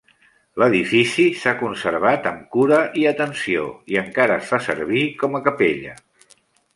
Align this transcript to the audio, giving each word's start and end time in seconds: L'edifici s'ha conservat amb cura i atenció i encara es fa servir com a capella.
L'edifici 0.61 1.25
s'ha 1.41 1.51
conservat 1.59 2.25
amb 2.31 2.47
cura 2.55 2.79
i 3.01 3.05
atenció 3.11 3.67
i 3.95 3.99
encara 4.03 4.39
es 4.41 4.49
fa 4.55 4.61
servir 4.69 5.05
com 5.25 5.37
a 5.41 5.43
capella. 5.49 5.95